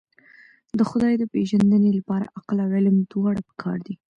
د 0.77 0.79
خدای 0.89 1.13
د 1.17 1.23
پېژندنې 1.33 1.91
لپاره 1.97 2.31
عقل 2.37 2.57
او 2.65 2.69
علم 2.77 2.95
دواړه 3.11 3.41
پکار 3.49 3.77
دي. 3.87 3.95